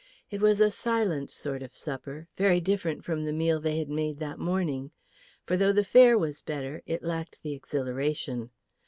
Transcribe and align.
It 0.31 0.41
was 0.41 0.59
a 0.59 0.71
silent 0.71 1.29
sort 1.29 1.61
of 1.61 1.75
supper, 1.75 2.27
very 2.35 2.59
different 2.59 3.05
from 3.05 3.23
the 3.23 3.31
meal 3.31 3.59
they 3.61 3.77
had 3.77 3.87
made 3.87 4.17
that 4.17 4.39
morning. 4.39 4.89
For 5.45 5.55
though 5.55 5.71
the 5.73 5.83
fare 5.83 6.17
was 6.17 6.41
better, 6.41 6.81
it 6.87 7.03
lacked 7.03 7.43
the 7.43 7.53
exhilaration. 7.53 8.49